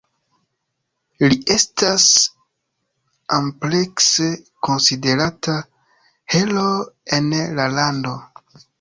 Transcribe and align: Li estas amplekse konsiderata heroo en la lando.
Li 1.33 1.37
estas 1.55 2.05
amplekse 3.37 4.27
konsiderata 4.71 5.61
heroo 6.37 6.77
en 7.21 7.33
la 7.63 7.73
lando. 7.81 8.21